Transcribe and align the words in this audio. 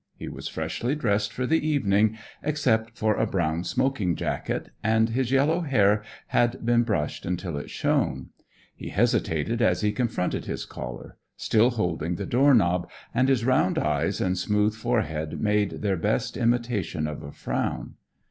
He 0.15 0.27
was 0.27 0.47
freshly 0.47 0.95
dressed 0.95 1.31
for 1.31 1.45
the 1.45 1.63
evening, 1.63 2.17
except 2.41 2.97
for 2.97 3.13
a 3.15 3.27
brown 3.27 3.63
smoking 3.63 4.15
jacket, 4.15 4.71
and 4.83 5.09
his 5.09 5.29
yellow 5.31 5.61
hair 5.61 6.01
had 6.29 6.65
been 6.65 6.81
brushed 6.81 7.23
until 7.23 7.55
it 7.55 7.69
shone. 7.69 8.29
He 8.75 8.89
hesitated 8.89 9.61
as 9.61 9.81
he 9.81 9.91
confronted 9.91 10.45
his 10.45 10.65
caller, 10.65 11.17
still 11.37 11.69
holding 11.69 12.15
the 12.15 12.25
door 12.25 12.55
knob, 12.55 12.89
and 13.13 13.29
his 13.29 13.45
round 13.45 13.77
eyes 13.77 14.19
and 14.19 14.35
smooth 14.39 14.73
forehead 14.73 15.39
made 15.39 15.83
their 15.83 15.97
best 15.97 16.35
imitation 16.35 17.05
of 17.05 17.21
a 17.21 17.31
frown. 17.31 17.93